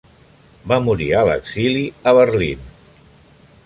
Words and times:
Va 0.71 0.79
morir 0.85 1.11
a 1.17 1.21
l'exili 1.29 1.87
a 2.13 2.17
Berlín. 2.23 2.69